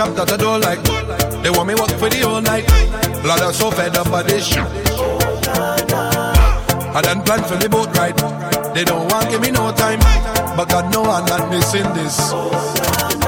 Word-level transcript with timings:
job 0.00 0.16
that 0.16 0.32
I 0.32 0.36
don't 0.38 0.62
like. 0.62 0.82
They 1.42 1.50
want 1.50 1.68
me 1.68 1.74
work 1.74 1.92
for 2.00 2.08
the 2.08 2.20
whole 2.24 2.40
night. 2.40 2.64
Blood, 3.22 3.40
I'm 3.40 3.52
so 3.52 3.70
fed 3.70 3.96
up 3.96 4.10
by 4.10 4.22
this 4.22 4.46
shit. 4.46 4.64
I 6.96 7.00
done 7.02 7.20
planned 7.22 7.44
for 7.44 7.56
the 7.56 7.68
boat 7.68 7.94
ride. 7.98 8.16
They 8.74 8.84
don't 8.84 9.06
want 9.10 9.28
give 9.28 9.42
me 9.42 9.50
no 9.50 9.72
time, 9.72 10.00
but 10.56 10.70
God 10.70 10.90
no, 10.94 11.02
I'm 11.04 11.26
not 11.26 11.50
missing 11.50 11.88
this. 11.92 12.16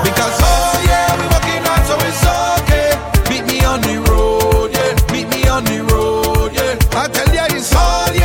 Because 0.07 0.37
oh 0.49 0.73
yeah, 0.89 1.13
we 1.21 1.25
working 1.35 1.63
hard, 1.69 1.85
so 1.89 1.97
it's 2.09 2.25
okay. 2.65 2.89
Meet 3.29 3.45
me 3.53 3.59
on 3.73 3.81
the 3.83 3.97
road, 4.09 4.73
yeah. 4.73 5.13
Meet 5.13 5.29
me 5.29 5.41
on 5.49 5.65
the 5.65 5.79
road, 5.93 6.53
yeah. 6.57 7.01
I 7.01 7.05
tell 7.13 7.29
you, 7.37 7.57
it's 7.59 7.75
all. 7.75 8.15
Yeah. 8.15 8.22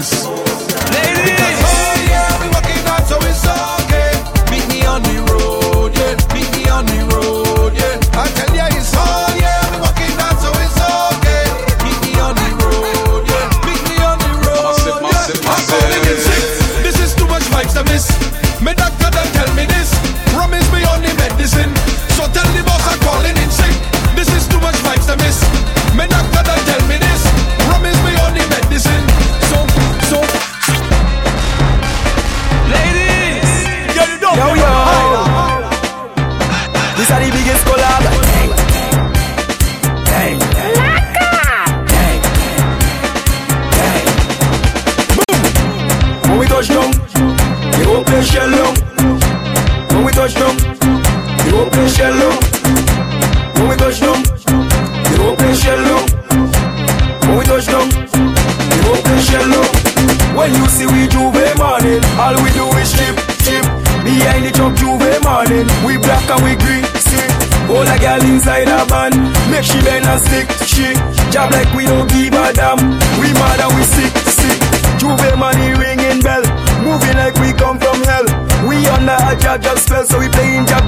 mais. 0.00 0.39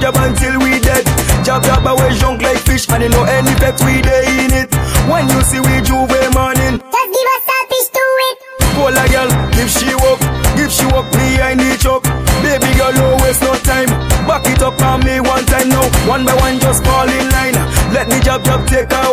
job 0.03 0.19
until 0.19 0.59
we 0.59 0.79
dead. 0.83 1.05
Job 1.47 1.63
job 1.63 1.87
away 1.87 2.11
junk 2.19 2.41
like 2.41 2.59
fish 2.67 2.89
and 2.89 3.03
you 3.03 3.09
know 3.09 3.23
any 3.23 3.55
pet 3.55 3.79
we 3.87 4.01
day 4.03 4.27
in 4.43 4.51
it. 4.51 4.67
When 5.07 5.29
you 5.31 5.39
see 5.47 5.63
we 5.63 5.79
juve 5.79 6.11
morning, 6.35 6.75
just 6.83 7.09
give 7.15 7.29
us 7.35 7.47
a 7.47 7.57
fish 7.71 7.89
to 7.95 8.03
it. 8.27 8.37
Call 8.75 8.91
a 8.91 9.05
girl, 9.07 9.31
give 9.55 9.71
she 9.71 9.95
up, 9.95 10.19
give 10.59 10.71
she 10.71 10.83
up 10.91 11.07
behind 11.15 11.63
the 11.63 11.79
chop. 11.79 12.03
Baby 12.43 12.67
girl, 12.75 12.91
no 12.99 13.15
waste 13.23 13.41
no 13.47 13.55
time. 13.63 13.87
Back 14.27 14.43
it 14.51 14.61
up 14.61 14.75
on 14.83 14.99
me 15.07 15.23
one 15.23 15.45
time 15.47 15.69
now. 15.69 15.87
One 16.03 16.25
by 16.25 16.35
one, 16.35 16.59
just 16.59 16.83
fall 16.83 17.07
in 17.07 17.29
line. 17.31 17.55
Let 17.95 18.09
me 18.11 18.19
job 18.19 18.43
job 18.43 18.67
take 18.67 18.91
her 18.91 19.07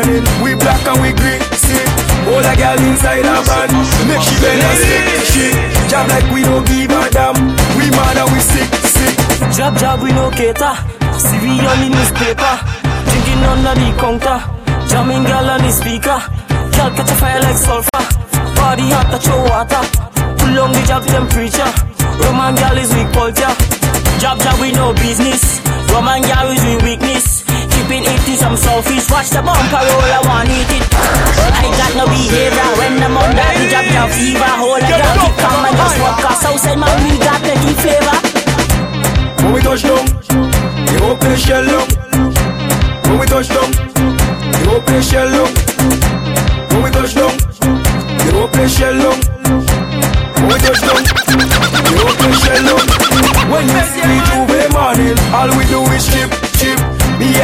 morning, 0.00 0.24
we 0.42 0.54
black 0.56 0.80
and 0.88 1.00
we 1.02 1.12
green, 1.12 1.40
sick. 1.52 1.88
All 2.28 2.40
the 2.40 2.52
girl 2.56 2.80
inside 2.88 3.24
a 3.28 3.36
van, 3.44 3.68
make 4.08 4.22
she 4.24 4.34
bend 4.40 4.62
and 4.64 4.78
stick, 4.80 5.06
shit. 5.28 5.54
Job 5.90 6.08
like 6.08 6.28
we 6.32 6.42
don't 6.42 6.64
give 6.66 6.90
a 6.90 7.00
damn, 7.10 7.36
we 7.76 7.84
mad 7.92 8.16
and 8.16 8.30
we 8.32 8.40
sick, 8.40 8.68
sick. 8.96 9.14
Job, 9.56 9.76
job, 9.76 10.02
we 10.02 10.12
no 10.12 10.30
cater. 10.30 10.72
See 11.20 11.36
we 11.44 11.60
on 11.60 11.76
the 11.84 11.88
newspaper. 11.92 12.54
Drinking 13.10 13.44
under 13.44 13.74
the 13.76 13.88
counter. 14.00 14.38
Jamming 14.88 15.24
girl 15.24 15.50
on 15.52 15.60
the 15.60 15.70
speaker. 15.72 16.16
Girl 16.76 16.90
catch 16.96 17.10
a 17.12 17.16
fire 17.20 17.40
like 17.44 17.56
sulfur. 17.58 18.04
Body 18.56 18.88
hot, 18.88 19.10
touch 19.12 19.26
your 19.26 19.42
water. 19.44 19.82
Pull 20.40 20.56
on 20.64 20.72
the 20.72 20.80
job 20.88 21.04
temperature. 21.04 21.68
Roman 22.24 22.54
girl 22.56 22.78
is 22.78 22.88
weak 22.94 23.10
culture. 23.12 23.52
Job, 24.20 24.38
job, 24.40 24.56
we 24.60 24.72
no 24.72 24.94
business. 24.94 25.60
Roman 25.92 26.22
girl 26.22 26.48
is 26.56 26.62
we 26.64 26.76
weakness. 26.88 27.44
Keeping 27.74 28.04
80 28.06 28.19
some 28.50 28.82
selfish. 28.82 29.06
Watch 29.10 29.30
the 29.30 29.42
bumper 29.42 29.78
roll, 29.78 30.10
I 30.10 30.20
want 30.26 30.50
eat 30.50 30.70
it. 30.70 30.84
I 30.90 31.70
got 31.78 31.92
no 31.94 32.04
behavior 32.10 32.68
when 32.78 32.98
I'm 33.02 33.16
under 33.16 33.50
the 33.54 33.64
job, 33.70 33.86
job 33.94 34.10
fever. 34.10 34.52
Hold 34.58 34.82
a 34.82 34.90
girl, 34.90 35.14
keep 35.22 35.36
calm 35.38 35.64
and 35.66 35.76
just 35.76 35.96
walk 36.02 36.24
us 36.26 36.44
outside, 36.44 36.78
man. 36.78 36.94
We 37.06 37.18
got 37.18 37.38
plenty 37.42 37.72
flavor. 37.78 38.18
When 39.42 39.52
we 39.54 39.60
touch 39.62 39.82
down, 39.82 40.04
the 40.86 40.94
whole 41.02 41.16
place 41.16 41.42
shell 41.44 41.64
down. 41.64 41.86
When 43.06 43.18
we 43.20 43.26
touch 43.26 43.48
down, 43.48 43.70
the 43.70 44.62
whole 44.66 44.80
place 44.80 45.10
shell 45.10 45.30
down. 45.30 45.70
play 48.60 48.68
shell 48.68 48.94
long. 48.94 49.20
When 50.36 50.48
we 50.48 50.58
touch 50.60 50.80
down, 50.80 50.96
we 50.96 51.94
don't 51.96 52.16
play 52.18 52.34
shell 52.42 52.62
long. 52.66 52.84
When 53.50 53.64
you 53.68 53.82
see 53.90 54.04
me 54.10 54.18
Juve 54.28 54.72
morning, 54.72 55.18
all 55.34 55.50
we 55.56 55.64
do 55.66 55.80
is 55.94 56.06
chip, 56.12 56.30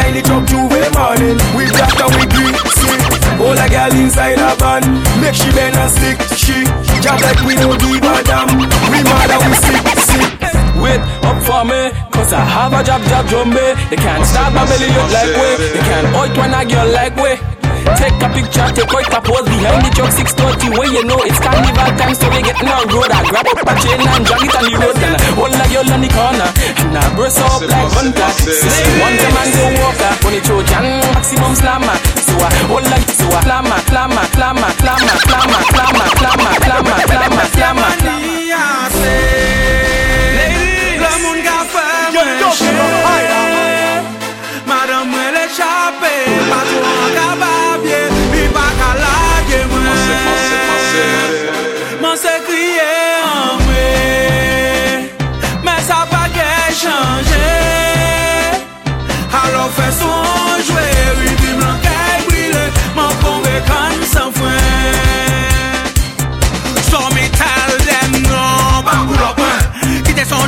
Behind 0.06 0.22
the 0.22 0.28
truck 0.30 0.46
Juve 0.46 0.70
morning, 0.94 1.34
we 1.58 1.66
black 1.66 1.98
and 1.98 2.14
we 2.14 2.30
see. 2.78 2.94
All 3.42 3.58
a 3.58 3.66
girl 3.66 3.90
inside 3.98 4.38
a 4.38 4.54
van, 4.54 4.86
make 5.18 5.34
she 5.34 5.50
bend 5.50 5.74
and 5.74 5.90
stick, 5.90 6.14
she. 6.38 6.62
Job 7.02 7.18
like 7.26 7.42
we 7.42 7.58
don't 7.58 7.74
give 7.74 8.06
a 8.06 8.22
damn. 8.22 8.46
We 8.54 9.02
mad 9.02 9.34
and 9.34 9.42
we 9.50 9.58
sick, 9.58 9.82
sick. 10.06 10.30
Wait 10.78 11.02
up 11.26 11.42
for 11.42 11.66
me, 11.66 11.90
cause 12.14 12.32
I 12.32 12.38
have 12.38 12.72
a 12.72 12.84
job, 12.86 13.02
job, 13.10 13.26
drum 13.26 13.50
me. 13.50 13.74
They 13.90 13.96
can't 13.98 14.24
stop 14.24 14.54
my 14.54 14.62
belly 14.70 14.86
up 14.94 15.10
like 15.10 15.34
way. 15.42 15.74
They 15.74 15.82
can't 15.82 16.14
out 16.14 16.38
when 16.38 16.54
I 16.54 16.64
get 16.64 16.86
like 16.86 17.16
way. 17.16 17.65
Take 17.94 18.18
a 18.18 18.28
picture, 18.34 18.66
take 18.74 18.90
out 18.90 19.14
a 19.14 19.20
pose 19.22 19.46
behind 19.46 19.86
the 19.86 19.90
truck 19.94 20.10
630 20.10 20.74
where 20.74 20.90
you 20.90 21.06
know 21.06 21.22
it's 21.22 21.38
carnival 21.38 21.90
time, 21.94 22.14
so 22.18 22.26
we 22.34 22.42
getting 22.42 22.66
on 22.66 22.82
road. 22.90 23.10
I 23.14 23.22
grab 23.30 23.46
up 23.46 23.62
a 23.62 23.72
chain 23.78 24.02
and 24.02 24.26
drag 24.26 24.42
it 24.42 24.54
on 24.58 24.64
the 24.66 24.74
road, 24.74 24.98
and 24.98 25.14
hold 25.38 25.54
like 25.54 25.70
you're 25.70 25.86
on 25.86 26.00
the 26.02 26.10
corner, 26.10 26.50
and 26.82 26.98
I 26.98 27.04
burst 27.14 27.38
up 27.38 27.62
like 27.62 27.90
gunter. 27.94 28.30
See, 28.42 28.90
one 28.98 29.14
time 29.14 29.38
and 29.38 29.50
go 29.54 29.64
walker, 29.78 30.12
money 30.26 30.40
Trojan, 30.42 30.82
maximum 31.14 31.54
slammer. 31.54 31.96
So 32.18 32.34
I 32.42 32.50
hold 32.66 32.86
like, 32.90 33.06
so 33.14 33.30
I 33.30 33.40
clamor, 33.46 33.80
clamor, 33.86 34.26
clamor, 34.34 34.70
clamor, 34.82 35.16
clamor, 35.22 35.62
clamor, 35.70 36.08
clamor, 36.18 36.54
clamor, 36.58 36.98
clamor, 37.06 37.92
clamor. 38.02 38.35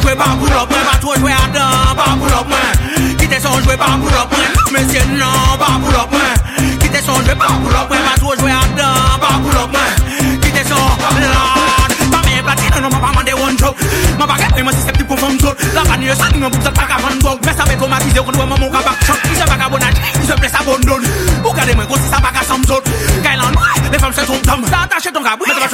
jwe 0.08 0.16
pa 0.16 0.28
boulop 0.40 0.70
mwen, 0.70 0.84
pa 0.88 0.96
tro 1.00 1.14
jwe 1.20 1.32
adan, 1.32 1.96
pa 1.96 2.05
boulop 2.16 2.49
mwen 2.49 3.16
Kite 3.20 3.40
son 3.43 3.60
jwe 3.62 3.76
pa 3.76 3.88
boulop 4.00 4.32
mwen, 4.32 4.55
mesye 4.72 5.02
nan, 5.19 5.58
pa 5.60 5.76
boulop 5.82 6.12
mwen 6.12 6.78
Kite 6.81 7.02
son 7.05 7.20
jwe 7.26 7.34
pa 7.37 7.49
boulop 7.60 7.90
mwen, 7.90 8.06
pa 8.06 8.14
tro 8.16 8.32
jwe 8.40 8.52
adan, 8.56 9.19
pa 9.20 9.34
boulop 9.44 9.75
mwen 9.75 10.40
Kite 10.40 10.64
son 10.64 10.81
lan, 11.05 11.93
pa 12.08 12.22
mwen 12.25 12.40
plati 12.46 12.70
nan, 12.72 12.88
mwen 12.88 13.02
pa 13.05 13.12
mande 13.19 13.34
one 13.37 13.56
job 13.60 13.76
Mwen 14.16 14.25
pa 14.25 14.38
gen 14.40 14.64
mwen 14.64 14.78
siseptip 14.78 15.08
kon 15.12 15.20
fom 15.20 15.37
zot, 15.44 15.66
la 15.76 15.84
pa 15.84 16.00
nye 16.00 16.16
san, 16.16 16.32
mwen 16.40 16.56
pou 16.56 16.64
zot 16.64 16.81
pa 16.81 16.88
ka 16.88 17.02
van 17.04 17.20
bog 17.20 17.44
Mwen 17.44 17.61
sa 17.61 17.69
ve 17.69 17.76
komatize 17.76 18.25
kon 18.25 18.32
dwe 18.38 18.46
mwen 18.49 18.64
mwen 18.64 18.72
ka 18.78 18.84
bak 18.88 19.04
chok, 19.04 19.20
mwen 19.28 19.43
se 19.43 19.50
baka 19.52 19.69
bonaj, 19.75 20.00
mwen 20.16 20.31
se 20.31 20.40
ple 20.40 20.52
sa 20.54 20.64
bondon 20.64 21.04
Ou 21.44 21.52
gade 21.52 21.76
mwen 21.76 21.90
kon 21.90 22.00
si 22.00 22.08
sa 22.08 22.22
baka 22.25 22.38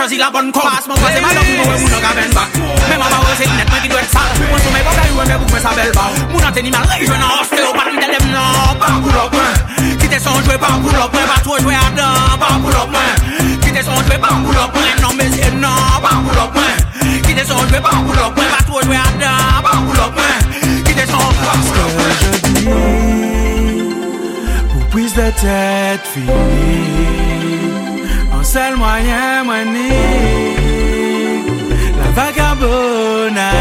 choisi 0.05 0.19
la 0.19 0.31
bonne 0.31 0.53
com 0.53 0.61
wè 0.61 0.69
moun 1.81 1.95
an 1.95 2.01
ka 2.05 2.13
ben 2.15 2.31
bak 2.35 2.49
Mè 2.89 2.97
mama 2.99 3.19
mè 3.25 3.25
mè 3.25 3.39
sa 3.39 3.45
Mè 5.73 5.85
son 5.85 5.95
son 7.15 7.25
Non 7.25 7.55
son 25.25 25.45
son 26.15 27.04
seul 28.55 28.77
moyen, 28.77 29.43
moi, 29.45 29.65
la 31.99 32.09
vagabonde 32.19 33.37
à 33.37 33.53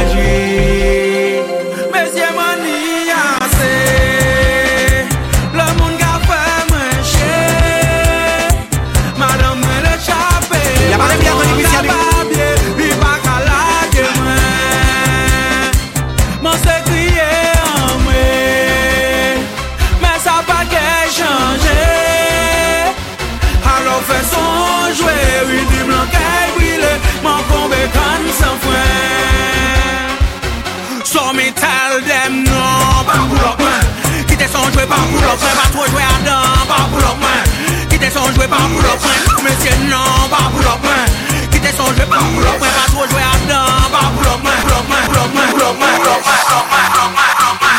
pa 34.93 35.01
pou 35.09 35.19
lòk 35.25 35.37
mwen, 35.41 35.55
pa 35.57 35.65
tro 35.73 35.83
jwe 35.89 36.03
adan, 36.15 36.43
pa 36.69 36.77
pou 36.91 36.99
lòk 37.01 37.17
mwen 37.23 37.41
Kite 37.89 38.09
son 38.13 38.29
jwe 38.35 38.47
pa 38.51 38.59
pou 38.69 38.81
lòk 38.85 38.99
mwen, 39.05 39.19
mwen 39.43 39.55
sè 39.63 39.71
nan, 39.89 40.29
pa 40.33 40.41
pou 40.53 40.61
lòk 40.67 40.79
mwen 40.85 41.05
Kite 41.53 41.71
son 41.77 41.89
jwe 41.97 42.05
pa 42.11 42.19
pou 42.21 42.45
lòk 42.45 42.57
mwen, 42.61 42.73
pa 42.77 42.85
tro 42.91 43.07
jwe 43.11 43.23
adan, 43.31 43.69
pa 43.93 44.03
pou 44.13 44.21
lòk 44.27 44.39
mwen 44.45 44.57
Pou 44.61 44.71
lòk 44.73 44.85
mwen, 44.89 45.03
pou 45.09 45.15
lòk 45.17 45.33
mwen, 45.33 45.49
pou 45.49 45.63
lòk 45.63 45.75
mwen, 45.79 45.93
pou 45.97 46.05
lòk 46.05 46.19
mwen, 46.19 46.37
pou 46.37 46.99
lòk 46.99 47.11
mwen 47.17 47.73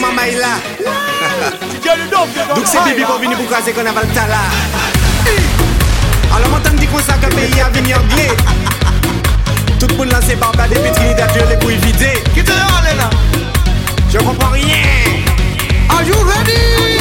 Mama 0.00 0.26
ila 0.28 0.56
Duk 2.54 2.66
se 2.68 2.78
bibi 2.84 3.04
pou 3.04 3.18
vini 3.20 3.36
pou 3.38 3.48
kaze 3.48 3.72
kon 3.72 3.86
aval 3.88 4.08
tala 4.16 4.42
venir. 6.26 6.36
Alors 6.36 6.48
m'entend 6.50 6.74
dit 6.76 6.86
qu'on 6.86 6.98
ça 6.98 7.14
que 7.14 7.34
pays 7.34 7.50
venu 7.72 7.94
anglais. 7.94 8.30
Tout 9.78 9.86
le 9.88 9.96
monde 9.96 10.10
là 10.10 10.20
c'est 10.26 10.36
barbe 10.36 10.56
des 10.68 10.76
pétrini 10.76 11.14
d'adieu 11.14 11.42
les 11.48 11.58
couilles 11.64 11.76
vidées. 11.76 12.22
Qui 12.34 12.42
te 12.42 12.52
râle 12.52 12.96
là 12.96 13.10
Je 14.10 14.18
comprends 14.18 14.50
rien. 14.50 14.76
Are 15.90 16.02
you 16.02 16.14
ready? 16.24 16.98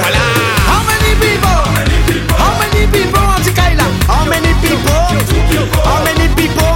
Voilà. 0.00 0.24
How 0.66 0.82
many 0.86 1.14
people? 1.20 1.48
How 2.38 2.52
many 2.58 2.86
people? 2.86 3.18
How 4.08 4.24
many 4.24 4.54
people? 4.60 4.92
How 5.84 6.04
many 6.04 6.28
people? 6.34 6.71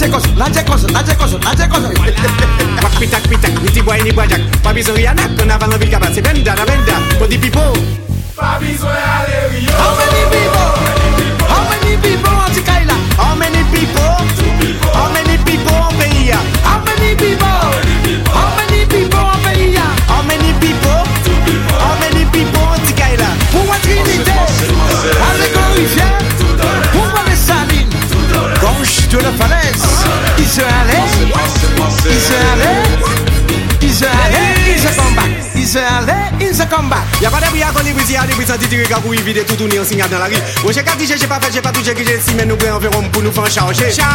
Lache 0.00 0.08
coso, 0.08 0.32
lache 0.34 0.64
lache 1.42 1.68
lache 2.80 2.98
pitak 2.98 3.28
pitak, 3.28 3.52
boy 3.82 4.00
ni 4.02 4.10
bajak. 4.10 4.40
Kaba. 5.90 6.10
Se 6.10 6.22
benda 6.22 6.54
na 6.54 6.64
benda, 6.64 6.94
How 7.20 7.28
many 7.28 7.36
people? 10.32 10.72
How 11.44 11.68
many 11.68 11.98
people? 12.00 12.32
How 13.20 13.34
many 13.36 13.62
people? 13.68 14.16
How 14.96 15.12
many 15.12 15.36
people 15.44 15.74
on 15.74 15.92
How 16.64 16.80
many 16.80 17.14
people? 17.14 17.44
How 18.32 18.56
many 18.56 18.86
people 18.88 19.20
on 19.20 19.44
How 20.08 20.22
many 20.24 20.50
people? 20.64 21.04
How 21.76 21.92
many 22.00 22.24
people 22.32 22.64
on 22.64 22.80
Who 23.52 23.60
wants 23.68 23.84
Who 26.96 27.04
saline? 27.36 27.90
Gauche 28.60 29.08
de 29.08 29.18
la 29.20 29.32
falaise. 29.32 29.89
Israël, 30.50 30.66
Israël, 32.10 32.58
Israël, 33.80 34.58
ils 34.66 34.80
se 34.80 34.88
combattent, 34.98 35.54
Israël, 35.54 36.04
ils 36.40 36.52
se 36.52 36.62
combattent. 36.64 37.20
Y'a 37.22 37.30
pas 37.30 37.38
de 37.38 37.50
bria 37.50 37.68
qu'on 37.72 37.86
est 37.86 37.92
brisé, 37.92 38.14
y'a 38.14 38.26
des 38.26 38.34
brisants 38.34 38.58
qui 38.58 38.66
tirent 38.66 39.00
pour 39.00 39.14
éviter 39.14 39.44
tout 39.44 39.54
tourner 39.54 39.78
en 39.78 39.84
signal 39.84 40.10
dans 40.10 40.18
la 40.18 40.24
rue. 40.24 40.34
Moi 40.64 40.72
j'ai 40.72 40.82
qu'à 40.82 40.96
dire, 40.96 41.16
j'ai 41.16 41.26
pas 41.28 41.38
fait, 41.38 41.52
j'ai 41.52 41.60
pas 41.60 41.70
touché, 41.70 41.94
que 41.94 42.04
j'ai 42.04 42.18
si, 42.18 42.34
mais 42.34 42.46
nous 42.46 42.56
prenons 42.56 42.74
environ 42.74 43.00
pour 43.12 43.22
nous 43.22 43.30
faire 43.30 43.48
charger. 43.48 43.92
Charge! 43.92 44.10